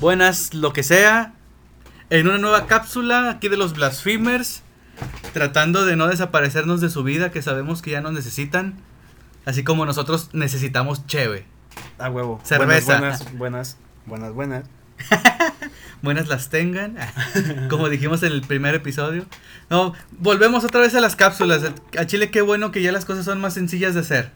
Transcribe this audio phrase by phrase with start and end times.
[0.00, 1.34] buenas lo que sea,
[2.10, 4.62] en una nueva cápsula aquí de los Blasphemers,
[5.32, 8.74] tratando de no desaparecernos de su vida, que sabemos que ya nos necesitan,
[9.44, 11.46] así como nosotros necesitamos cheve.
[11.98, 12.40] A huevo.
[12.44, 12.98] Cerveza.
[12.98, 14.64] Buenas, buenas, buenas, buenas.
[16.02, 16.96] Buenas las tengan,
[17.70, 19.26] como dijimos en el primer episodio.
[19.70, 21.62] No, volvemos otra vez a las cápsulas.
[21.96, 24.32] A Chile qué bueno que ya las cosas son más sencillas de hacer.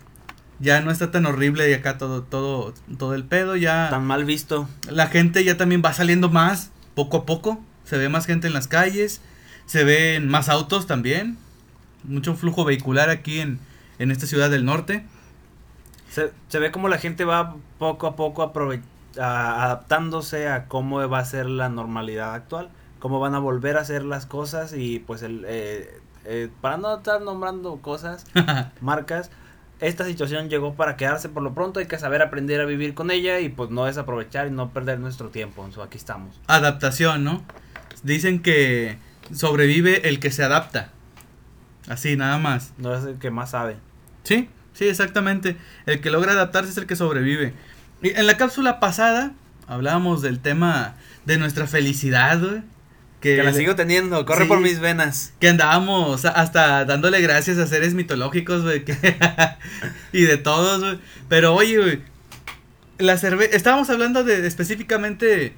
[0.61, 4.25] Ya no está tan horrible y acá todo todo todo el pedo ya Tan mal
[4.25, 4.69] visto.
[4.89, 7.61] la gente ya también va saliendo más poco a poco.
[7.85, 9.21] Se ve más gente en las calles,
[9.67, 11.37] se ven más autos también.
[12.05, 13.59] Mucho flujo vehicular aquí en
[13.99, 15.05] en esta ciudad del norte.
[16.11, 21.19] Se, se ve como la gente va poco a poco a- adaptándose a cómo va
[21.19, 25.23] a ser la normalidad actual, cómo van a volver a hacer las cosas y pues
[25.23, 28.27] el eh, eh, para no estar nombrando cosas,
[28.81, 29.31] marcas,
[29.83, 33.11] esta situación llegó para quedarse por lo pronto, hay que saber aprender a vivir con
[33.11, 36.41] ella y pues no desaprovechar y no perder nuestro tiempo, so, aquí estamos.
[36.47, 37.43] adaptación, ¿no?
[38.03, 38.99] Dicen que
[39.35, 40.91] sobrevive el que se adapta.
[41.89, 42.73] Así, nada más.
[42.79, 43.77] No es el que más sabe.
[44.23, 45.57] Sí, sí, exactamente.
[45.87, 47.53] El que logra adaptarse es el que sobrevive.
[48.03, 49.33] Y en la cápsula pasada
[49.67, 52.63] hablábamos del tema de nuestra felicidad, güey.
[53.23, 54.49] Que, Que la sigo teniendo, corre Sí.
[54.49, 55.33] por mis venas.
[55.39, 58.85] que andábamos hasta dándole gracias a seres mitológicos, güey.
[58.85, 58.97] que-
[60.13, 60.99] y de todos, güey.
[61.29, 62.01] Pero oye, güey.
[62.99, 63.57] La cerveza.
[63.57, 65.55] Estábamos hablando de, de específicamente.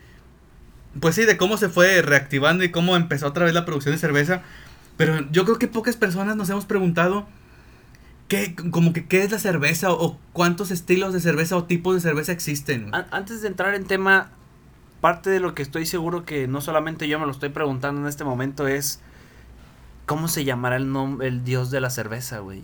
[1.00, 3.98] Pues sí, de cómo se fue reactivando y cómo empezó otra vez la producción de
[3.98, 4.42] cerveza.
[4.96, 7.26] Pero yo creo que pocas personas nos hemos preguntado.
[8.28, 9.90] ¿Qué, como que, ¿Qué es la cerveza?
[9.90, 12.90] O, cuántos estilos de cerveza o tipos de cerveza existen?
[13.10, 14.30] Antes de entrar en tema,
[15.04, 18.06] parte de lo que estoy seguro que no solamente yo me lo estoy preguntando en
[18.06, 19.00] este momento es
[20.06, 22.62] cómo se llamará el nombre, el dios de la cerveza, güey.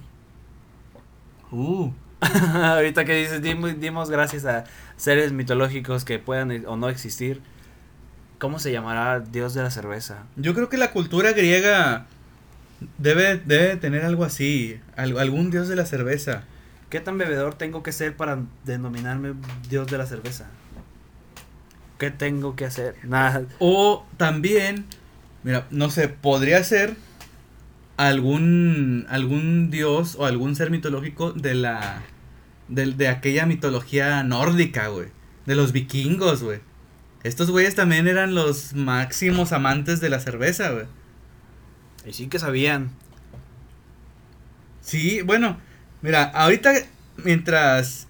[1.51, 1.91] Uh,
[2.55, 4.65] Ahorita que dices, dimos, dimos gracias a
[4.97, 7.43] seres mitológicos que puedan e- o no existir.
[8.39, 10.23] ¿Cómo se llamará dios de la cerveza?
[10.37, 12.07] Yo creo que la cultura griega
[12.97, 14.81] debe, debe tener algo así.
[14.97, 16.45] al- algún dios de la cerveza.
[16.89, 19.35] ¿Qué tan bebedor tengo que ser para denominarme
[19.69, 20.47] dios de la cerveza?
[22.01, 22.97] ¿Qué tengo que hacer?
[23.05, 23.45] Nada.
[23.59, 24.87] O también,
[25.43, 26.97] mira, no sé, podría ser
[27.99, 32.01] algún algún dios o algún ser mitológico de la
[32.69, 35.09] de, de aquella mitología nórdica, güey,
[35.45, 36.61] de los vikingos, güey.
[37.23, 40.87] Estos güeyes también eran los máximos amantes de la cerveza, güey.
[42.07, 42.93] Y sí que sabían.
[44.81, 45.59] Sí, bueno,
[46.01, 46.73] mira, ahorita
[47.19, 48.09] mientras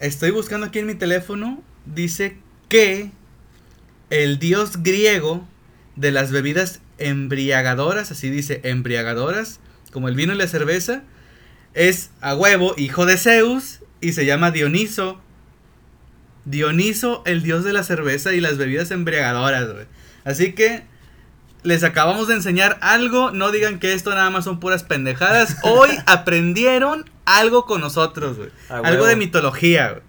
[0.00, 2.38] estoy buscando aquí en mi teléfono, dice
[2.68, 3.10] que
[4.10, 5.46] el dios griego
[5.96, 9.60] de las bebidas embriagadoras, así dice, embriagadoras,
[9.92, 11.02] como el vino y la cerveza,
[11.74, 15.20] es a huevo, hijo de Zeus, y se llama Dioniso.
[16.44, 19.86] Dioniso, el dios de la cerveza y las bebidas embriagadoras, güey.
[20.24, 20.84] Así que
[21.62, 25.56] les acabamos de enseñar algo, no digan que esto nada más son puras pendejadas.
[25.62, 28.50] Hoy aprendieron algo con nosotros, güey.
[28.68, 30.02] Algo de mitología, güey.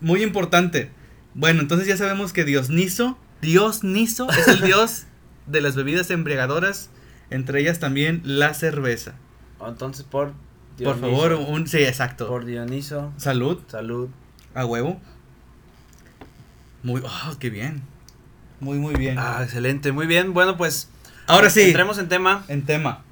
[0.00, 0.90] Muy importante.
[1.34, 5.04] Bueno, entonces ya sabemos que Diosniso, Diosniso es el dios
[5.46, 6.90] de las bebidas embriagadoras,
[7.30, 9.14] entre ellas también la cerveza.
[9.66, 10.32] Entonces, por
[10.82, 12.28] Por Dioniso- favor, un sí, exacto.
[12.28, 14.08] Por Dioniso, Salud, salud.
[14.54, 15.00] a huevo.
[16.82, 17.82] Muy, oh, qué bien.
[18.60, 19.18] Muy, muy bien.
[19.18, 20.32] Ah, excelente, muy bien.
[20.32, 20.88] Bueno, pues.
[21.26, 22.44] Ahora sí, Entremos en tema.
[22.48, 23.02] en tema.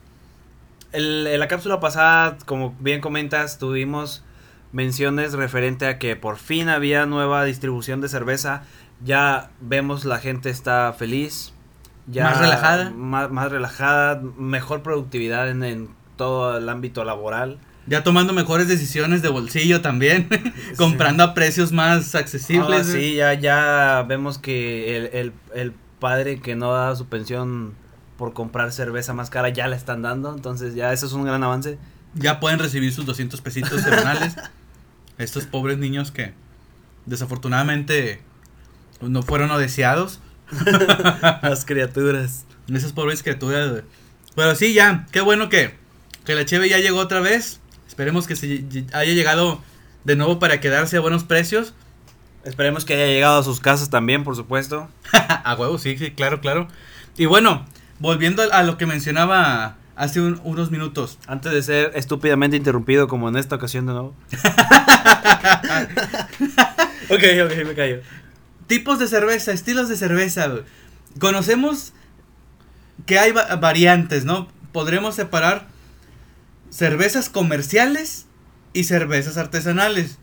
[0.93, 4.25] El- en la cápsula pasada, como bien comentas, tuvimos
[4.73, 8.63] menciones referente a que por fin había nueva distribución de cerveza.
[9.05, 11.53] Ya vemos la gente está feliz.
[12.07, 12.91] Ya Más relajada.
[12.91, 17.59] Más, más relajada, mejor productividad en, en todo el ámbito laboral.
[17.87, 20.29] Ya tomando mejores decisiones de bolsillo también.
[20.77, 22.89] comprando a precios más accesibles.
[22.89, 27.75] Ah, sí, ya, ya vemos que el, el, el padre que no da su pensión
[28.17, 30.35] por comprar cerveza más cara ya la están dando.
[30.35, 31.79] Entonces ya eso es un gran avance.
[32.17, 34.35] Ya pueden recibir sus 200 pesitos semanales.
[35.19, 36.35] Estos pobres niños que
[37.07, 38.21] desafortunadamente
[39.01, 40.21] no fueron no deseados.
[41.43, 42.45] Las criaturas.
[42.73, 43.71] Esas pobres criaturas.
[43.71, 43.83] güey.
[44.35, 45.07] Pero sí, ya.
[45.13, 45.75] Qué bueno que,
[46.25, 47.61] que la Cheve ya llegó otra vez.
[47.87, 49.63] Esperemos que se haya llegado
[50.05, 51.75] de nuevo para quedarse a buenos precios.
[52.45, 54.89] Esperemos que haya llegado a sus casas también, por supuesto.
[55.13, 56.69] a huevo, sí, sí, claro, claro.
[57.17, 57.67] Y bueno,
[57.99, 61.19] volviendo a, a lo que mencionaba hace un- unos minutos.
[61.27, 64.15] Antes de ser estúpidamente interrumpido como en esta ocasión de nuevo.
[67.11, 68.01] ok, ok, me callo.
[68.67, 70.51] Tipos de cerveza, estilos de cerveza.
[71.19, 71.93] Conocemos
[73.07, 74.49] que hay va- variantes, ¿no?
[74.73, 75.67] Podremos separar
[76.71, 78.27] cervezas comerciales
[78.73, 80.19] y cervezas artesanales.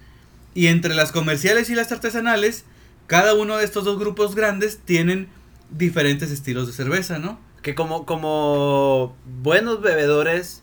[0.54, 2.66] Y entre las comerciales y las artesanales
[3.08, 5.28] cada uno de estos dos grupos grandes tienen
[5.72, 7.40] diferentes estilos de cerveza, ¿no?
[7.63, 10.62] Que como, como buenos bebedores,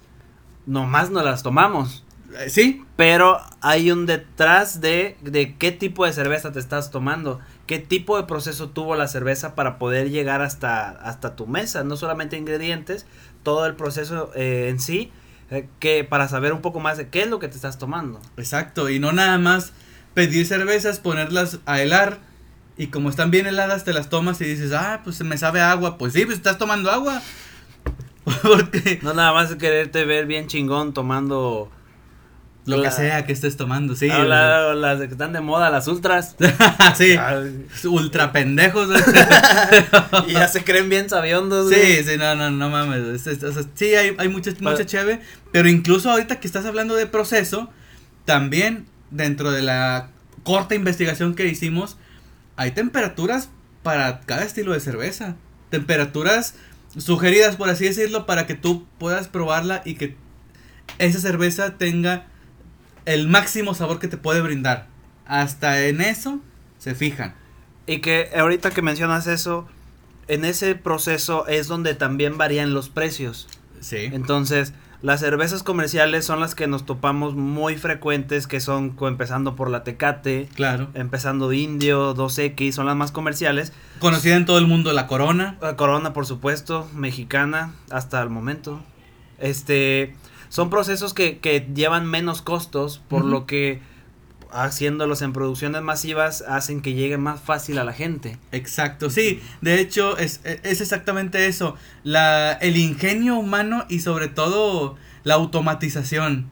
[0.66, 2.04] nomás no las tomamos.
[2.38, 7.40] Eh, Sí, Pero hay un detrás de, de qué tipo de cerveza te estás tomando,
[7.66, 11.96] qué tipo de proceso tuvo la cerveza para poder llegar hasta, hasta tu mesa, no
[11.96, 13.06] solamente ingredientes,
[13.42, 15.10] todo el proceso eh, en sí,
[15.50, 18.20] eh, que para saber un poco más de qué es lo que te estás tomando.
[18.36, 18.88] exacto.
[18.90, 19.72] Y no nada más
[20.14, 22.18] pedir cervezas, ponerlas a helar.
[22.80, 25.98] Y como están bien heladas, te las tomas y dices, ah, pues me sabe agua.
[25.98, 27.20] Pues sí, pues estás tomando agua.
[28.42, 31.70] Porque No nada más quererte ver bien chingón tomando
[32.64, 34.08] lo La- que sea que estés tomando, sí.
[34.10, 36.36] Ah, la- las que están de moda, las ultras.
[36.96, 37.16] sí,
[37.84, 38.88] ultra pendejos.
[40.28, 41.68] y ya se creen bien sabiondos.
[41.68, 42.04] Sí, güey.
[42.04, 43.26] sí, no, no, no mames.
[43.26, 45.20] es- es- sí, hay, hay mucha, mucha Pa- cheve.
[45.52, 47.68] Pero incluso ahorita que estás hablando de proceso,
[48.24, 50.08] también dentro de la
[50.44, 51.98] corta investigación que hicimos,
[52.60, 53.48] hay temperaturas
[53.82, 55.34] para cada estilo de cerveza.
[55.70, 56.56] Temperaturas
[56.98, 60.14] sugeridas, por así decirlo, para que tú puedas probarla y que
[60.98, 62.26] esa cerveza tenga
[63.06, 64.88] el máximo sabor que te puede brindar.
[65.24, 66.38] Hasta en eso
[66.76, 67.34] se fijan.
[67.86, 69.66] Y que ahorita que mencionas eso,
[70.28, 73.48] en ese proceso es donde también varían los precios.
[73.80, 74.10] Sí.
[74.12, 79.70] Entonces, las cervezas comerciales son las que nos topamos muy frecuentes, que son empezando por
[79.70, 80.88] la Tecate, Claro.
[80.94, 83.72] empezando Indio, 2X, son las más comerciales.
[83.98, 85.56] Conocida en todo el mundo la Corona.
[85.62, 88.80] La Corona, por supuesto, mexicana, hasta el momento.
[89.38, 90.14] Este,
[90.50, 93.80] son procesos que, que llevan menos costos, por lo que
[94.52, 98.38] haciéndolos en producciones masivas hacen que lleguen más fácil a la gente.
[98.52, 104.96] Exacto, sí, de hecho es, es exactamente eso, la, el ingenio humano y sobre todo
[105.24, 106.50] la automatización,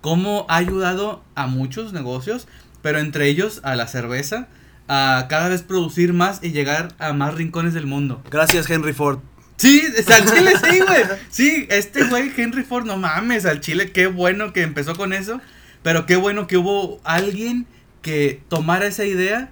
[0.00, 2.46] cómo ha ayudado a muchos negocios,
[2.82, 4.48] pero entre ellos a la cerveza,
[4.88, 8.22] a cada vez producir más y llegar a más rincones del mundo.
[8.30, 9.20] Gracias, Henry Ford.
[9.56, 9.82] Sí,
[10.12, 11.02] al chile sí, güey.
[11.30, 15.40] Sí, este güey Henry Ford, no mames, al chile, qué bueno que empezó con eso,
[15.84, 17.66] pero qué bueno que hubo alguien
[18.02, 19.50] que tomara esa idea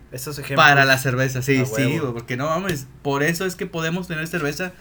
[0.57, 4.73] para la cerveza, sí, sí, porque no mames, por eso es que podemos tener cerveza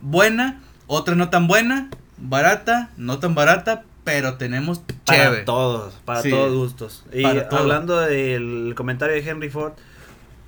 [0.00, 5.42] buena, otra no tan buena, barata, no tan barata, pero tenemos Para chévere.
[5.44, 6.30] todos, para Sí.
[6.30, 7.04] todos gustos.
[7.12, 7.58] Y todo.
[7.58, 9.72] hablando del comentario de Henry Ford,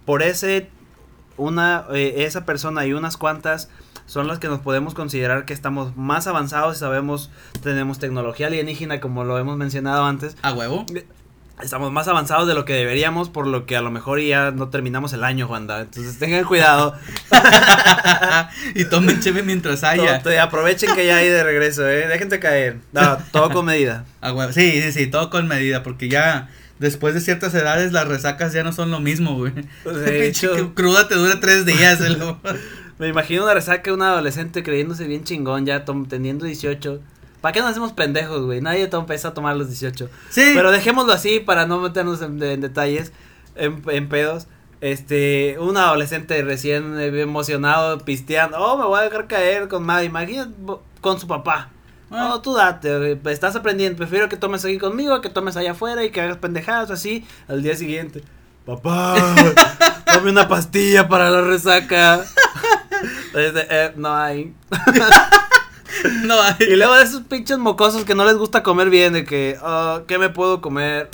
[0.06, 0.68] por ese,
[1.36, 3.68] una, eh, esa persona y unas cuantas
[4.06, 7.30] son las que nos podemos considerar que estamos más avanzados y sabemos,
[7.62, 10.36] tenemos tecnología alienígena como lo hemos mencionado antes.
[10.42, 10.84] A huevo.
[11.62, 14.70] Estamos más avanzados de lo que deberíamos, por lo que a lo mejor ya no
[14.70, 15.82] terminamos el año, Juanda.
[15.82, 16.96] Entonces tengan cuidado.
[18.74, 20.20] y tomen cheve mientras haya.
[20.42, 22.08] Aprovechen que ya hay de regreso, eh.
[22.08, 22.78] Déjense caer.
[22.92, 24.04] No, todo con medida.
[24.20, 24.52] A huevo.
[24.52, 26.48] Sí, sí, sí, todo con medida, porque ya
[26.80, 29.52] después de ciertas edades las resacas ya no son lo mismo, güey.
[29.84, 32.00] Pues, de hecho- cruda te dura tres días.
[32.98, 37.00] Me imagino una resaca de un adolescente creyéndose bien chingón, ya teniendo 18.
[37.40, 38.60] ¿Para qué nos hacemos pendejos, güey?
[38.60, 40.08] Nadie empieza a tomar los 18.
[40.30, 40.52] Sí.
[40.54, 43.12] Pero dejémoslo así para no meternos en, en detalles,
[43.56, 44.46] en, en pedos.
[44.80, 48.58] Este, un adolescente recién eh, emocionado, pisteando.
[48.58, 50.06] Oh, me voy a dejar caer con madre.
[50.06, 50.52] Imagínate
[51.00, 51.70] con su papá.
[52.10, 52.28] Ah.
[52.28, 53.98] No, tú date, güey, estás aprendiendo.
[53.98, 57.62] Prefiero que tomes aquí conmigo, que tomes allá afuera y que hagas pendejadas así al
[57.62, 58.22] día siguiente.
[58.64, 59.16] Papá,
[60.06, 62.24] dame una pastilla para la resaca.
[63.34, 64.54] Eh, no hay.
[66.24, 66.56] no hay.
[66.60, 70.02] Y luego de esos pinches mocosos que no les gusta comer bien, de que, ah,
[70.06, 71.10] ¿qué me puedo comer?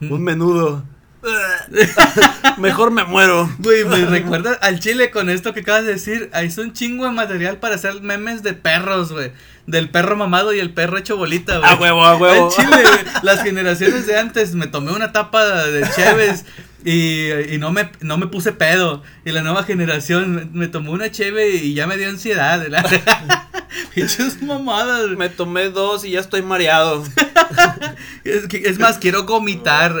[0.00, 0.82] Eh, Un menudo.
[2.58, 3.50] Mejor me muero.
[3.58, 6.30] Güey, me recuerda al chile con esto que acabas de decir.
[6.32, 9.32] Ahí es un chingo de material para hacer memes de perros, güey.
[9.66, 11.70] Del perro mamado y el perro hecho bolita, güey.
[11.70, 12.46] A huevo, a huevo.
[12.46, 12.84] Al chile.
[13.22, 16.44] Las generaciones de antes me tomé una tapa de Cheves
[16.86, 19.02] y, y no, me, no me puse pedo.
[19.24, 22.64] Y la nueva generación me, me tomó una cheve y ya me dio ansiedad.
[23.94, 25.08] Pinches mamadas.
[25.16, 27.04] Me tomé dos y ya estoy mareado.
[28.24, 29.94] Es, más, quiero vomitar.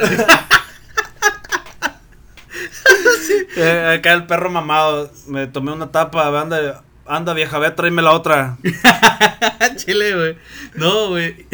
[3.58, 5.10] Eh, acá el perro mamado.
[5.26, 6.28] Me tomé una tapa.
[6.38, 8.56] Anda, anda vieja, ve, tráeme la otra.
[9.76, 10.36] Chile, güey.
[10.74, 11.46] No, güey.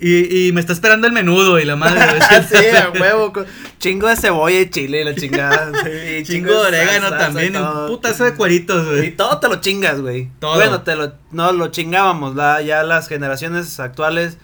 [0.00, 2.00] Y, y me está esperando el menudo y la madre.
[2.48, 3.32] sí, a huevo.
[3.32, 3.46] con
[3.80, 5.72] Chingo de cebolla y chile y la chingada.
[5.84, 7.54] Sí, Chingo de orégano también.
[7.54, 9.16] y Un putazo de cueritos, Y güey.
[9.16, 10.30] todo te lo chingas, güey.
[10.38, 10.54] Todo.
[10.54, 12.36] Bueno, te lo, no lo chingábamos.
[12.36, 14.38] La, ya las generaciones actuales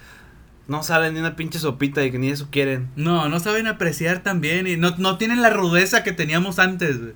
[0.66, 2.88] no salen ni una pinche sopita y que ni eso quieren.
[2.96, 4.66] No, no saben apreciar también.
[4.66, 7.12] Y no, no tienen la rudeza que teníamos antes, güey.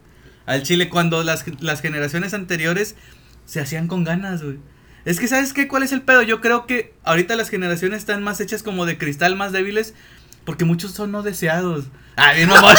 [0.48, 2.94] Al chile, cuando las, las generaciones anteriores
[3.44, 4.58] se hacían con ganas, güey.
[5.04, 5.68] Es que, ¿sabes qué?
[5.68, 6.22] ¿Cuál es el pedo?
[6.22, 9.92] Yo creo que ahorita las generaciones están más hechas como de cristal, más débiles.
[10.46, 11.84] Porque muchos son no deseados.
[12.16, 12.74] Ah, bien, mamón.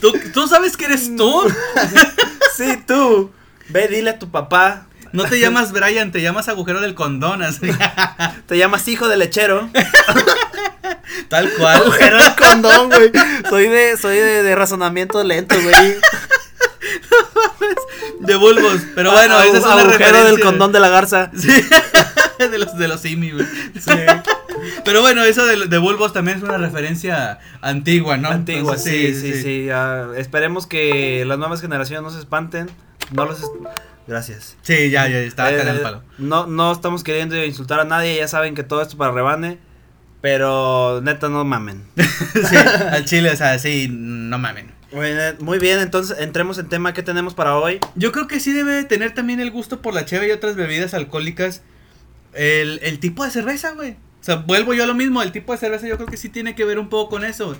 [0.00, 1.52] ¿Tú, ¿Tú sabes que eres tú?
[2.56, 3.32] sí, tú.
[3.70, 4.86] Ve, dile a tu papá.
[5.12, 7.42] No te llamas Brian, te llamas agujero del condón.
[7.42, 7.68] Así.
[8.46, 9.68] Te llamas hijo de lechero.
[11.28, 11.76] Tal cual.
[11.82, 13.10] Agujero del condón, güey.
[13.48, 15.96] Soy de, soy de, de razonamiento lento, güey.
[18.20, 18.80] De bulbos.
[18.94, 20.24] Pero bueno, esa es una agujero referencia.
[20.24, 21.30] del condón de la garza.
[21.36, 21.48] Sí.
[22.38, 23.46] de los de los simi, güey.
[24.84, 28.28] Pero bueno, eso de, de bulbos también es una referencia antigua, ¿no?
[28.30, 29.70] Antigua, Entonces, sí, sí, sí.
[29.70, 32.70] ah, esperemos que las nuevas generaciones no se espanten.
[33.12, 33.40] No los.
[33.40, 33.52] est-
[34.06, 34.56] Gracias.
[34.62, 36.02] Sí, ya, ya, estaba Eh, acá en el palo.
[36.18, 38.16] no, no estamos queriendo insultar a nadie.
[38.16, 39.58] Ya saben que todo esto es para rebane.
[40.20, 41.84] Pero neta, no mamen.
[41.96, 42.56] Sí,
[42.90, 44.76] al chile, o sea, sí, no mamen.
[45.40, 47.80] Muy bien, entonces entremos en tema que tenemos para hoy.
[47.96, 50.94] Yo creo que sí debe tener también el gusto por la cheve y otras bebidas
[50.94, 51.62] alcohólicas.
[52.32, 53.92] El, el tipo de cerveza, güey.
[53.92, 55.22] O sea, vuelvo yo a lo mismo.
[55.22, 57.56] El tipo de cerveza yo creo que sí tiene que ver un poco con eso.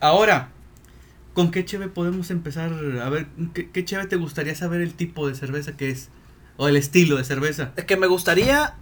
[0.00, 0.50] Ahora,
[1.32, 2.72] ¿con qué cheve podemos empezar?
[3.02, 6.10] A ver, ¿qué, qué cheve te gustaría saber el tipo de cerveza que es?
[6.58, 7.72] O el estilo de cerveza.
[7.76, 8.74] Es que me gustaría.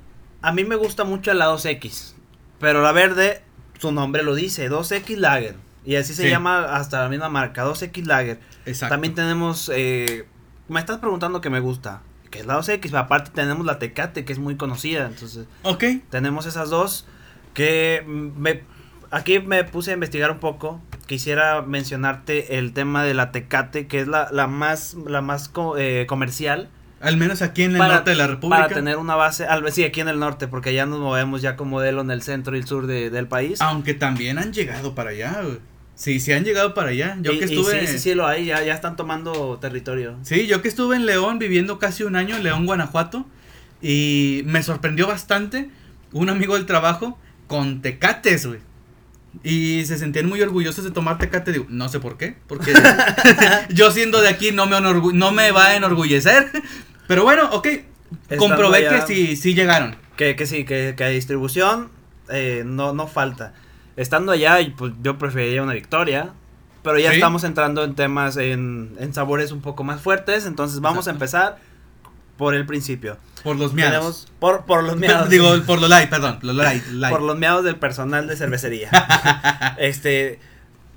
[0.43, 2.15] A mí me gusta mucho la 2X.
[2.61, 3.43] Pero la verde,
[3.79, 5.57] su nombre lo dice: 2X Lager.
[5.85, 6.31] Y así se Sí.
[6.31, 8.41] llama hasta la misma marca: 2X Lager.
[8.67, 8.95] Exacto.
[8.95, 9.71] También tenemos.
[9.75, 10.27] eh,
[10.69, 12.03] me estás preguntando qué me gusta.
[12.31, 12.93] Que es la 2X.
[12.95, 15.07] Aparte, tenemos la Tecate, que es muy conocida.
[15.07, 15.85] Entonces, Ok.
[16.11, 17.07] tenemos esas dos.
[17.53, 18.63] Que me.
[19.11, 20.81] Aquí me puse a investigar un poco.
[21.07, 25.77] Quisiera mencionarte el tema de la Tecate, que es la, la más, la más co-
[25.77, 26.71] eh, comercial.
[27.05, 28.63] Al menos aquí en el Para- norte de la República.
[28.65, 31.55] Para tener una base, al sí, aquí en el norte, porque ya nos movemos ya
[31.57, 33.61] con modelo en el centro y el sur de- del país.
[33.61, 35.59] Aunque también han llegado para allá, güey.
[35.97, 37.17] Sí, sí han llegado para allá.
[37.21, 37.81] Yo Y- que y estuve.
[37.81, 40.17] sí, sí, sí, lo hay, ya, ya están tomando territorio.
[40.23, 43.27] Sí, yo que estuve en León viviendo casi un año en León, Guanajuato,
[43.81, 45.71] y me sorprendió bastante
[46.13, 48.59] un amigo del trabajo con tecates, güey.
[49.43, 52.73] Y se sentían muy orgullosos de tomar tecate, digo, no sé por qué, porque
[53.69, 56.51] yo siendo de aquí no me, no me va a enorgullecer.
[57.07, 57.69] Pero bueno, ok,
[58.39, 59.97] comprobé allá- que sí, sí llegaron.
[60.17, 61.91] Que, que sí, que, que distribución
[62.31, 63.53] eh, no, no falta.
[63.97, 66.33] Estando allá, pues yo preferiría una victoria.
[66.83, 67.17] Pero ya Sí.
[67.17, 70.45] estamos entrando en temas, en, en sabores un poco más fuertes.
[70.47, 71.59] Entonces vamos a empezar
[72.37, 73.17] por el principio.
[73.43, 74.29] Por los miados.
[74.39, 75.29] Por, por los miados.
[75.31, 77.13] Digo, por los light, perdón, los light, light.
[77.13, 78.91] Por los miados del personal de cervecería.
[79.79, 80.39] este.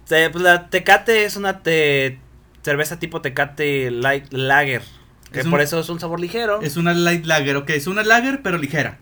[0.08, 2.20] te- pues, la Tecate es una te-
[2.64, 4.84] cerveza tipo Tecate Light Lager.
[5.32, 6.62] Que Es un- por eso es un sabor ligero.
[6.62, 8.98] Es una light lager, ok, es una lager pero ligera.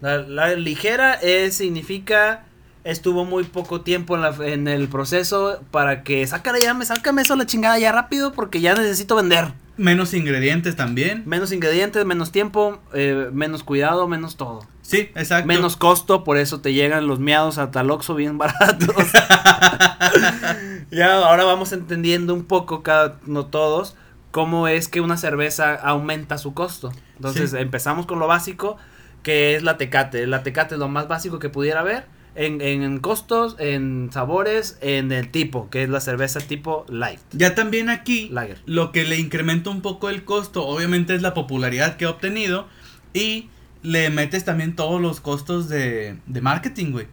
[0.00, 2.44] La, la ligera es, significa.
[2.84, 6.24] Estuvo muy poco tiempo en, la- en el proceso para que.
[6.26, 9.52] Sácale ya, me sácame eso la chingada ya rápido porque ya necesito vender.
[9.76, 11.24] Menos ingredientes también.
[11.26, 14.64] Menos ingredientes, menos tiempo, eh, menos cuidado, menos todo.
[14.82, 15.48] Sí, exacto.
[15.48, 18.94] Menos costo, por eso te llegan los miados a Taloxo bien baratos.
[20.90, 23.96] ya ahora vamos entendiendo un poco cada no todos
[24.36, 26.92] cómo es que una cerveza aumenta su costo.
[27.16, 27.56] Entonces Sí.
[27.56, 28.76] empezamos con lo básico
[29.22, 30.26] que es la Tecate.
[30.26, 35.10] La Tecate es lo más básico que pudiera haber en, en costos, en sabores, en
[35.10, 37.18] el tipo, que es la cerveza tipo light.
[37.32, 38.58] Ya también aquí, Lager.
[38.66, 42.66] lo que le incrementa un poco el costo, obviamente es la popularidad que ha obtenido
[43.14, 43.48] y
[43.82, 47.06] le metes también todos los costos de, de marketing, güey.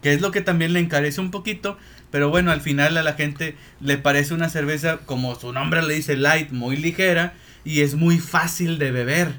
[0.00, 1.76] Que es lo que también le encarece un poquito,
[2.12, 5.94] pero bueno, al final a la gente le parece una cerveza, como su nombre le
[5.94, 7.32] dice, light, muy ligera
[7.64, 9.32] y es muy fácil de beber.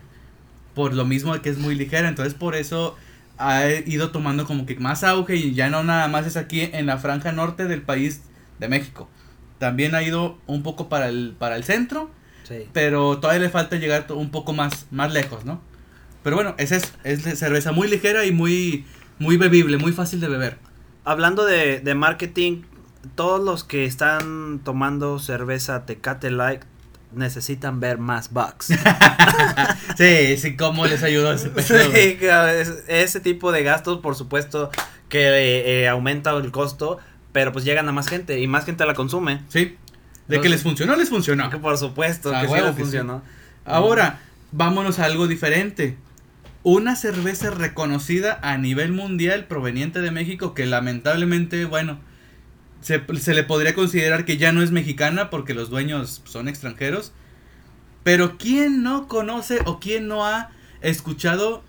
[0.76, 2.98] Por lo mismo que es muy ligera, entonces por eso
[3.38, 6.86] ha ido tomando como que más auge y ya no nada más es aquí en
[6.86, 8.24] la franja norte del país
[8.60, 9.10] de México.
[9.60, 12.12] También ha ido un poco para el, para el centro,
[12.44, 12.68] Sí.
[12.74, 15.62] pero todavía le falta llegar un poco más, más lejos, ¿no?
[16.24, 18.86] Pero bueno, esa es, es de cerveza muy ligera y muy,
[19.20, 20.58] muy bebible, muy fácil de beber.
[21.06, 22.64] Hablando de, de marketing,
[23.16, 26.62] todos los que están tomando cerveza Tecate Light
[27.16, 28.70] necesitan ver más bucks.
[29.98, 31.52] Sí, sí, cómo les ayudó ese.
[31.62, 32.18] Sí,
[32.88, 34.72] ese tipo de gastos, por supuesto,
[35.10, 37.00] que eh, eh, aumenta el costo,
[37.32, 39.42] pero pues llegan a más gente y más gente la consume.
[39.50, 39.78] Sí.
[40.28, 41.50] De que les funcionó, les funcionó.
[41.50, 42.82] Que por supuesto, A que sí huevo le que sí.
[42.84, 43.22] funcionó.
[43.66, 44.20] Ahora,
[44.52, 45.98] vámonos a algo diferente.
[46.64, 52.00] Una cerveza reconocida a nivel mundial proveniente de México que lamentablemente, bueno,
[52.82, 57.12] se, se le podría considerar que ya no es mexicana porque los dueños son extranjeros.
[58.04, 60.52] Pero ¿quién no conoce o quién no ha
[60.82, 61.64] escuchado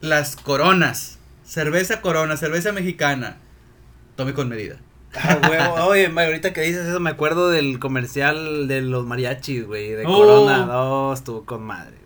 [0.00, 1.18] las coronas?
[1.44, 3.36] Cerveza corona, cerveza mexicana.
[4.16, 4.76] Tome con medida.
[5.14, 5.74] Ah, huevo.
[5.86, 10.16] Oye, ahorita que dices eso, me acuerdo del comercial de los mariachis, güey, de Oh.
[10.16, 10.66] Corona.
[10.66, 11.96] No, estuvo con madre.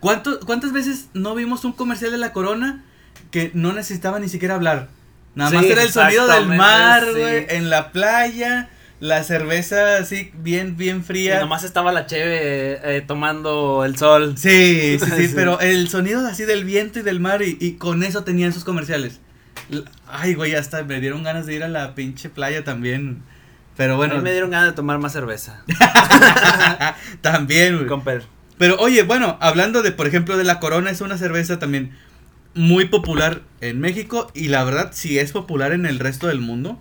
[0.00, 2.84] ¿Cuánto- ¿Cuántas veces no vimos un comercial de la corona
[3.30, 4.88] que no necesitaba ni siquiera hablar?
[5.34, 7.20] Nada Sí, más era el sonido del mar, sí.
[7.20, 8.70] güey, en la playa.
[9.00, 11.38] la cerveza así bien, bien Y fría.
[11.38, 14.34] nomás estaba la cheve eh, tomando el sol.
[14.36, 15.32] Sí, sí, sí, Sí.
[15.36, 18.64] pero el sonido así del viento y del mar y, y con eso tenían sus
[18.64, 19.20] comerciales.
[20.08, 23.22] Ay, güey, hasta me dieron ganas de ir a la pinche playa también.
[23.76, 25.62] Pero Bueno, bueno, me dieron ganas de tomar más cerveza.
[27.20, 27.86] también, güey.
[27.86, 28.24] Comper.
[28.58, 31.96] Pero oye, bueno, hablando de, por ejemplo, de la Corona, es una cerveza también
[32.54, 36.78] muy popular en México y la verdad sí es popular en el resto del mundo.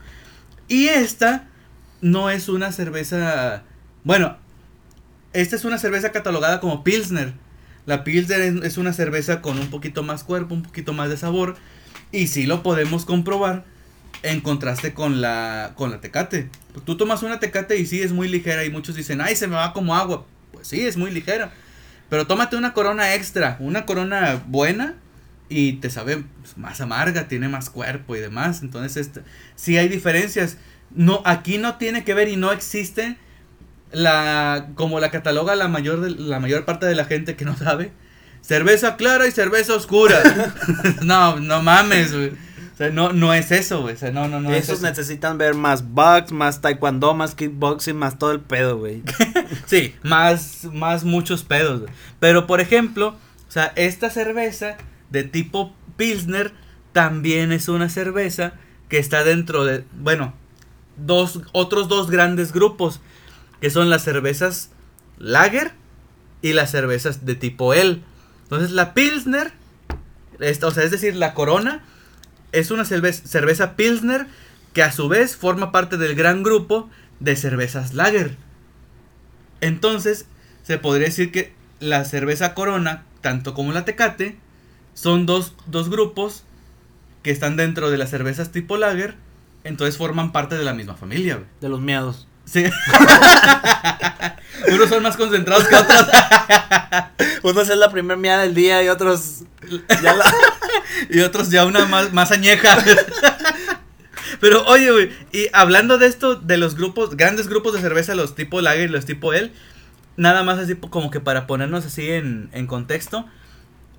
[0.67, 1.47] Y esta
[2.01, 3.63] no es una cerveza,
[4.03, 4.37] bueno,
[5.33, 7.33] esta es una cerveza catalogada como Pilsner.
[7.85, 11.55] La Pilsner es, una cerveza con un poquito más cuerpo, un poquito más de sabor
[12.11, 13.65] y sí lo podemos comprobar
[14.23, 16.49] en contraste con la con la Tecate.
[16.85, 19.55] Tú tomas una Tecate y sí es muy ligera y muchos dicen, "Ay, se me
[19.55, 21.53] va como agua." Pues sí, es muy ligera.
[22.09, 24.95] Pero tómate una corona extra, una corona buena
[25.49, 26.23] y te sabe
[26.55, 28.61] más amarga, tiene más cuerpo y demás.
[28.61, 29.21] Entonces, este,
[29.55, 30.57] sí hay diferencias.
[30.95, 33.17] No, aquí no tiene que ver y no existe
[33.91, 37.57] la como la cataloga la mayor de- la mayor parte de la gente que no
[37.57, 37.91] sabe.
[38.41, 40.21] Cerveza clara y cerveza oscura.
[41.01, 42.31] no, no mames, güey.
[42.77, 43.95] O sea, no, no es eso, güey.
[43.95, 44.87] O sea, no, no, no es Esos eso.
[44.87, 49.01] necesitan ver más bugs, más taekwondo, más kickboxing, más todo el pedo, güey.
[49.65, 51.81] Sí, más, más muchos pedos.
[51.81, 51.93] güey.
[52.19, 53.15] Pero por ejemplo,
[53.47, 54.77] o sea, esta cerveza
[55.09, 56.53] de tipo Pilsner
[56.93, 58.53] también es una cerveza
[58.89, 60.35] que está dentro de, bueno,
[60.97, 62.99] dos, otros dos grandes grupos,
[63.59, 64.69] que son las cervezas
[65.17, 65.71] Lager
[66.43, 68.03] y las cervezas de tipo L.
[68.43, 69.51] Entonces la Pilsner,
[70.39, 71.83] esta, o sea, es decir, la Corona,
[72.51, 74.27] es una cerveza, cerveza Pilsner
[74.73, 76.89] que a su vez forma parte del gran grupo
[77.19, 78.37] de cervezas Lager.
[79.61, 80.25] Entonces,
[80.63, 84.37] se podría decir que la cerveza Corona, tanto como la Tecate,
[84.93, 86.43] son dos, dos grupos
[87.23, 89.15] que están dentro de las cervezas tipo Lager,
[89.63, 91.43] entonces forman parte de la misma familia.
[91.61, 92.26] De los miados.
[92.51, 92.65] Sí.
[94.71, 96.07] Unos son más concentrados que otros.
[97.43, 99.43] Unos es la primer miada del día y otros.
[100.01, 100.33] Ya la...
[101.09, 102.77] y otros ya una más, más añeja.
[104.39, 108.35] Pero oye, güey, y hablando de esto, de los grupos, grandes grupos de cerveza, los
[108.35, 109.51] tipo Lager y los tipo L,
[110.15, 113.25] nada más así como que para ponernos así en, en contexto,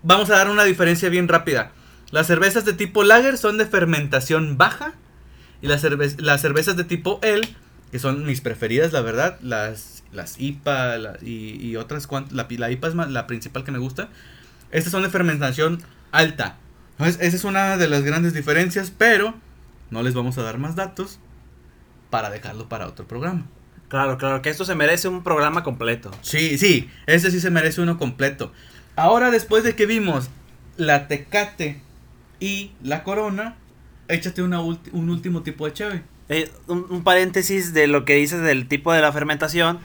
[0.03, 1.73] vamos a dar una diferencia bien rápida.
[2.11, 4.93] Las cervezas de tipo Lager son de fermentación baja
[5.61, 7.49] y las, cerve- las cervezas de tipo L,
[7.91, 12.47] que son mis preferidas, la verdad, las, las IPA la- y, y otras cuantas, la,
[12.51, 14.09] la IPA es más- la principal que me gusta,
[14.71, 16.57] estas son de fermentación alta.
[16.99, 19.35] Entonces, esa es una de las grandes diferencias, pero
[19.91, 21.19] no les vamos a dar más datos
[22.11, 23.47] para dejarlo para otro programa.
[23.89, 26.11] Claro, claro, que esto se merece un programa completo.
[26.21, 28.53] Sí, sí, ese sí se merece uno completo.
[28.97, 30.29] Ahora, después de que vimos
[30.77, 31.81] la Tecate
[32.41, 33.57] y la Corona,
[34.09, 36.03] échate una un último tipo de cheve.
[36.29, 39.79] Eh, un, un paréntesis de lo que dices del tipo de la fermentación.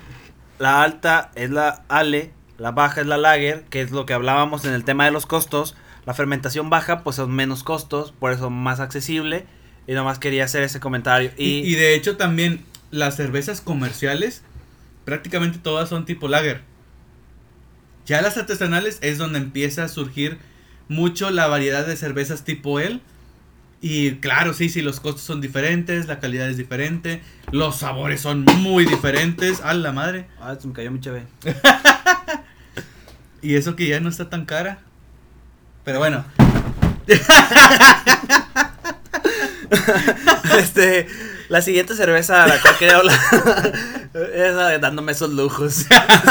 [0.59, 4.65] La alta es la Ale, la baja es la lager, que es lo que hablábamos
[4.65, 5.75] en el tema de los costos.
[6.05, 9.45] La fermentación baja, pues son menos costos, por eso más accesible.
[9.87, 11.31] Y nomás quería hacer ese comentario.
[11.37, 14.43] Y, Y, y de hecho también las cervezas comerciales,
[15.05, 16.61] prácticamente todas son tipo lager.
[18.05, 20.37] Ya las artesanales es donde empieza a surgir
[20.89, 22.99] mucho la variedad de cervezas tipo L.
[23.85, 28.45] Y claro, sí, sí, los costos son diferentes, la calidad es diferente, los sabores son
[28.45, 30.25] muy diferentes, a la madre.
[30.39, 31.23] Ah, se me cayó mi cheve.
[33.41, 34.79] Y eso que ya no está tan cara.
[35.83, 36.23] Pero bueno,
[40.57, 41.09] este,
[41.49, 43.19] la siguiente cerveza a la cual quería hablar
[44.33, 45.73] es dándome esos lujos.
[45.73, 45.87] sí,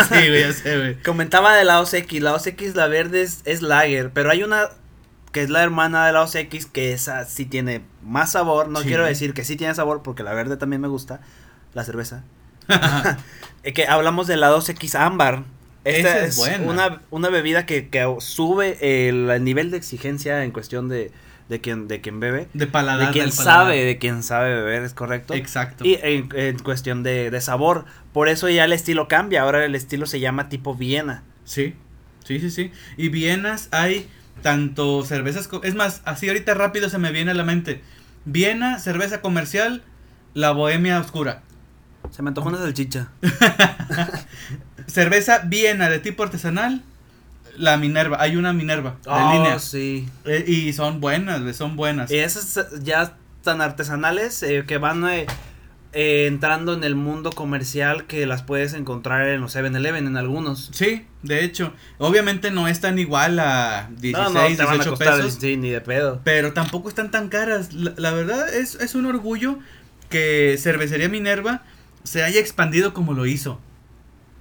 [0.09, 1.03] güey, ya sé, güey.
[1.03, 4.71] Comentaba de la OCX, la OCX la verde es, es lager, pero hay una
[5.33, 8.88] que es la hermana de la OCX que esa sí tiene más sabor, no Sí.
[8.88, 11.21] quiero decir que sí tiene sabor porque la verde también me gusta,
[11.75, 12.23] la cerveza.
[13.64, 15.45] Eh, que hablamos de la 2X ámbar.
[15.85, 16.64] Esta Esa es buena.
[16.68, 21.12] Una, una bebida que, que sube el, el nivel de exigencia en cuestión de,
[21.49, 22.49] de quien, de quien bebe.
[22.55, 23.07] De paladar.
[23.07, 23.45] De quien paladar.
[23.66, 25.35] sabe, de quien sabe beber, es correcto.
[25.35, 25.85] Exacto.
[25.85, 27.85] Y en, en cuestión de, de sabor.
[28.12, 29.42] Por eso ya el estilo cambia.
[29.42, 31.23] Ahora el estilo se llama tipo Viena.
[31.45, 31.75] Sí,
[32.25, 32.73] sí, sí, sí.
[32.97, 34.09] Y Vienas hay
[34.40, 37.83] tanto cervezas, es más, así ahorita rápido se me viene a la mente.
[38.25, 39.83] Viena, cerveza comercial,
[40.35, 41.42] la bohemia oscura.
[42.11, 43.09] Se me antojó una salchicha.
[44.87, 46.83] Cerveza Viena de tipo artesanal,
[47.57, 48.16] la Minerva.
[48.21, 49.59] Hay una Minerva de Oh, línea.
[49.59, 50.09] sí.
[50.25, 52.11] Eh, y son buenas, son buenas.
[52.11, 55.27] Y esas ya tan artesanales eh, que van eh,
[55.93, 60.71] eh, entrando en el mundo comercial que las puedes encontrar en los 7-Eleven en algunos.
[60.73, 64.91] Sí, de hecho, obviamente no están igual a 16, no, no, te van a 18
[64.91, 65.39] costar pesos.
[65.41, 66.21] sí, ni de pedo.
[66.25, 67.73] pero tampoco están tan caras.
[67.73, 69.59] La, la verdad es, es un orgullo
[70.09, 71.63] que Cervecería Minerva
[72.05, 73.61] se haya expandido como lo hizo.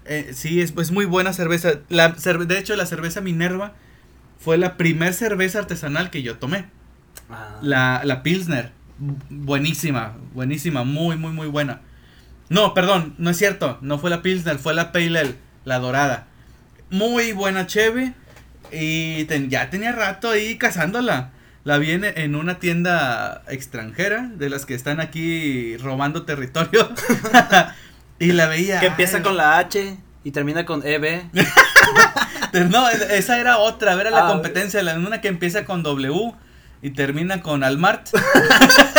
[0.05, 1.73] Eh, sí, es, es muy buena cerveza.
[1.89, 3.73] La, cerve- de hecho, la cerveza Minerva
[4.39, 6.65] fue la primer cerveza artesanal que yo tomé.
[7.29, 7.59] Ah.
[7.61, 8.71] La, la Pilsner.
[9.01, 11.81] Bu- Buenísima, buenísima, muy, muy, muy buena.
[12.49, 13.77] No, perdón, no es cierto.
[13.81, 15.35] No fue la Pilsner, fue la Pale Ale,
[15.65, 16.27] la dorada.
[16.89, 18.13] Muy buena cheve.
[18.71, 21.31] Y ten- ya tenía rato ahí cazándola.
[21.63, 26.89] La vi en, en una tienda extranjera, de las que están aquí robando territorio.
[28.19, 28.79] y la veía.
[28.79, 31.23] Que empieza ay, con la H y termina con E EB.
[32.69, 36.33] No, esa era otra, era la Ah, competencia, la una que empieza con W
[36.81, 38.09] y termina con Almart.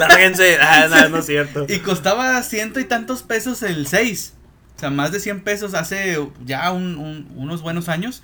[0.00, 0.58] Lárguense.
[0.60, 1.66] Ah, no, no es cierto.
[1.68, 4.34] Y costaba ciento y tantos pesos el 6.
[4.76, 8.22] O sea, más de 100 pesos hace ya un- un- unos buenos años.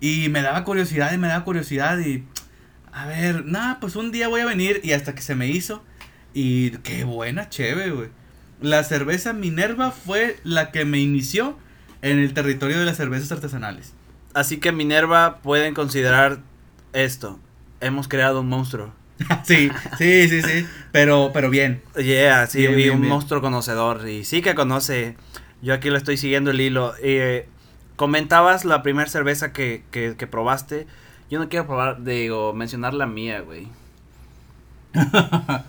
[0.00, 2.24] Y me daba curiosidad y me daba curiosidad y...
[2.92, 5.84] A ver, nada, pues un día voy a venir y hasta que se me hizo.
[6.34, 8.08] Y qué buena, chévere, güey.
[8.60, 11.58] La cerveza Minerva fue la que me inició
[12.02, 13.92] en el territorio de las cervezas artesanales.
[14.34, 16.40] Así que Minerva pueden considerar
[16.92, 17.38] esto.
[17.80, 18.92] Hemos creado un monstruo.
[19.44, 20.66] sí, sí, sí, sí.
[20.92, 21.82] Pero, pero bien.
[21.96, 23.12] Yeah, sí, Bien, vi bien, un bien.
[23.12, 25.16] monstruo conocedor y sí que conoce.
[25.62, 26.94] Yo aquí le estoy siguiendo el hilo.
[27.02, 27.48] Eh,
[27.96, 30.86] comentabas la primera cerveza que, que, que probaste.
[31.30, 33.68] Yo no quiero probar, digo, mencionar la mía, güey.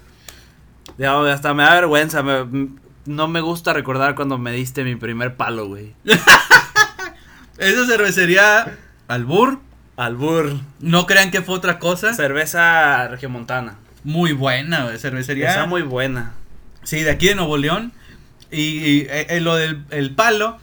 [0.98, 2.24] Ya, hasta me da vergüenza.
[2.24, 2.70] me-
[3.06, 5.94] no me gusta recordar cuando me diste mi primer palo, güey.
[7.58, 9.60] Esa cervecería Albur.
[9.98, 10.60] Albur.
[10.80, 12.14] No crean que fue otra cosa.
[12.14, 13.78] Cerveza regiomontana.
[14.04, 15.50] Muy buena, cervecería.
[15.50, 16.34] Está muy buena.
[16.84, 17.92] Sí, de aquí de Nuevo León.
[18.52, 20.58] Y, y, eh, eh, lo del el palo,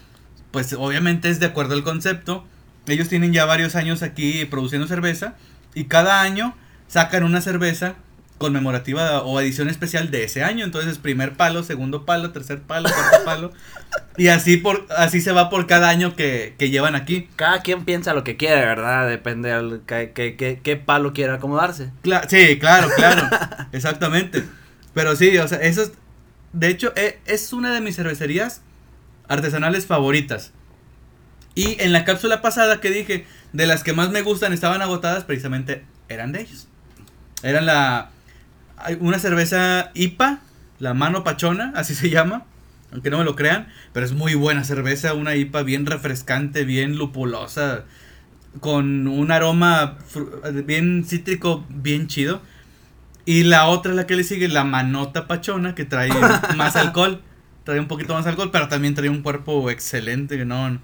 [0.53, 2.47] pues obviamente es de acuerdo al concepto.
[2.87, 5.35] Ellos tienen ya varios años aquí produciendo cerveza.
[5.75, 6.55] Y cada año
[6.87, 7.97] sacan una cerveza
[8.45, 10.65] conmemorativa o edición especial de ese año.
[10.65, 13.53] Entonces, primer palo, segundo palo, tercer palo, cuarto palo.
[14.19, 17.29] Y así por así se va por cada año que, que llevan aquí.
[17.37, 19.09] Cada quien piensa lo que quiere, ¿verdad?
[19.09, 21.91] Depende del que, que- que- qué palo quiera acomodarse.
[22.03, 23.29] Cla- sí, claro, claro.
[23.73, 24.45] exactamente.
[24.93, 25.93] Pero sí, o sea, eso es.
[26.53, 28.61] De hecho, e- es una de mis cervecerías
[29.29, 30.53] artesanales favoritas.
[31.55, 35.25] Y en la cápsula pasada que dije, de las que más me gustan estaban agotadas,
[35.25, 36.67] precisamente eran de ellos.
[37.43, 38.11] Eran la.
[39.01, 40.41] Una cerveza IPA,
[40.79, 42.45] la mano pachona, así se llama.
[42.93, 46.97] Aunque no me lo crean, pero es muy buena cerveza, una IPA bien refrescante, bien
[46.97, 47.85] lupulosa,
[48.61, 49.97] con un aroma
[50.65, 52.41] bien cítrico, bien chido.
[53.27, 56.11] Y la otra, la que le sigue, la manota pachona, que trae
[56.57, 57.21] más alcohol.
[57.65, 60.79] Trae un poquito más alcohol, pero también trae un cuerpo excelente, que no,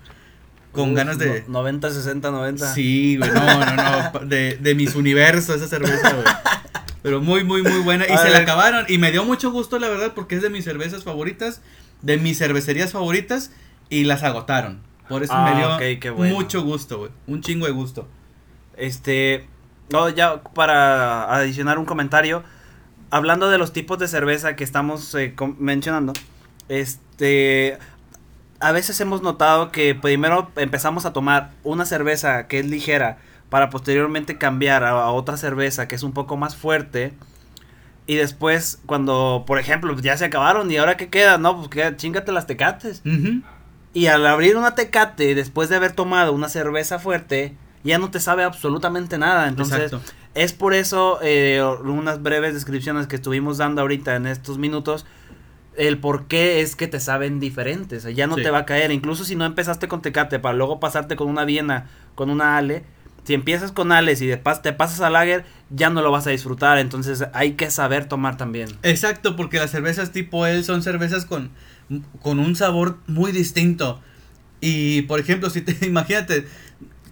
[0.73, 1.45] con Uf, ganas de...
[1.47, 2.75] no- 90, 60, 90.
[2.75, 6.25] Sí, güey, no, no, no, de, de mis universos esa cerveza, güey.
[7.03, 8.05] Pero muy, muy, muy buena.
[8.09, 8.33] Y A se ver.
[8.33, 8.85] la acabaron.
[8.89, 11.63] Y me dio mucho gusto, la verdad, porque es de mis cervezas favoritas,
[12.03, 13.51] de mis cervecerías favoritas,
[13.89, 14.81] y las agotaron.
[15.09, 16.35] Por eso Ah, me dio qué bueno.
[16.35, 17.11] mucho gusto, güey.
[17.27, 18.07] Un chingo de gusto.
[18.77, 19.47] Este,
[19.91, 22.45] no, ya para adicionar un comentario,
[23.11, 26.13] hablando de los tipos de cerveza que estamos eh, mencionando,
[26.69, 27.77] este,
[28.61, 33.19] a veces hemos notado que primero empezamos a tomar una cerveza que es ligera
[33.51, 37.13] para posteriormente cambiar a, a otra cerveza que es un poco más fuerte.
[38.07, 41.97] Y después, cuando, por ejemplo, ya se acabaron y ahora qué queda, no, pues queda,
[41.97, 43.03] chingate las tecates.
[43.93, 48.19] Y al abrir una tecate, después de haber tomado una cerveza fuerte, ya no te
[48.21, 49.47] sabe absolutamente nada.
[49.49, 50.13] Entonces, Exacto.
[50.35, 55.07] es por eso eh, unas breves descripciones que estuvimos dando ahorita en estos minutos.
[55.77, 57.99] El por qué es que te saben diferentes.
[58.01, 58.43] O sea, ya no Sí.
[58.43, 58.91] te va a caer.
[58.91, 61.87] Incluso si no empezaste con Tecate para luego pasarte con una Viena,
[62.17, 62.85] con una Ale.
[63.25, 66.79] Si empiezas con Ales y te pasas a Lager, ya no lo vas a disfrutar.
[66.79, 68.69] Entonces hay que saber tomar también.
[68.83, 71.51] Exacto, porque las cervezas tipo él son cervezas con,
[72.23, 74.01] con un sabor muy distinto.
[74.61, 76.47] Y por ejemplo, si te imagínate,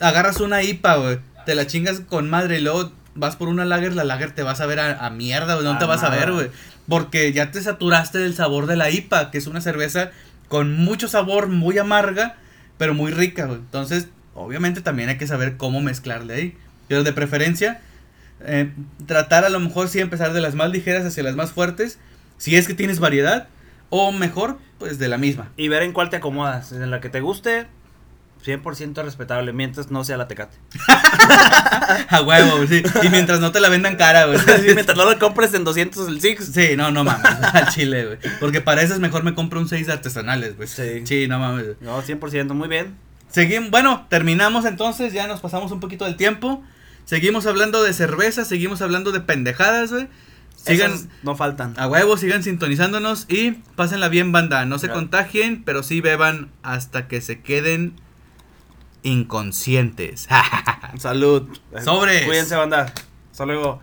[0.01, 3.95] agarras una IPA, güey, te la chingas con madre y luego vas por una lager,
[3.95, 6.33] la lager te vas a ver a, a mierda, güey, no te vas a ver,
[6.33, 6.51] güey.
[6.89, 10.11] Porque ya te saturaste del sabor de la IPA, que es una cerveza
[10.49, 12.37] con mucho sabor, muy amarga,
[12.79, 13.59] pero muy rica, güey.
[13.59, 16.57] Entonces, obviamente también hay que saber cómo mezclarle ahí.
[16.89, 17.81] Pero de preferencia,
[18.41, 18.73] eh,
[19.07, 21.99] tratar a lo mejor sí empezar de las más ligeras hacia las más fuertes,
[22.39, 23.49] si es que tienes variedad,
[23.91, 25.51] o mejor, pues de la misma.
[25.57, 26.73] Y ver en cuál te acomodas.
[26.73, 27.67] En la que te guste,
[28.45, 29.53] 100% respetable.
[29.53, 30.57] Mientras no sea la Tecate.
[32.09, 32.83] A huevo, sí.
[33.03, 34.39] Y mientras no te la vendan cara, güey.
[34.59, 36.53] Sí, mientras no lo compres en 200 el Six.
[36.53, 38.19] Sí, no, no mames, al chile, güey.
[38.41, 40.69] Porque para eso es mejor me compro un 6 de artesanales, güey.
[40.69, 41.03] Sí.
[41.05, 41.81] Sí, no mames.
[41.81, 42.97] No, 100%, muy bien.
[43.31, 46.63] Seguimos, bueno, terminamos entonces, ya nos pasamos un poquito del tiempo.
[47.05, 50.09] Seguimos hablando de cerveza, seguimos hablando de pendejadas, güey.
[50.57, 51.75] Sigan no faltan.
[51.79, 54.65] a huevo, sigan sintonizándonos y pásenla bien, banda.
[54.67, 55.01] No se Claro.
[55.01, 57.95] contagien, pero sí beban hasta que se queden
[59.03, 60.27] inconscientes.
[60.99, 61.49] Salud.
[61.85, 62.25] Sobres.
[62.27, 62.93] Cuídense, banda.
[63.31, 63.81] Hasta luego.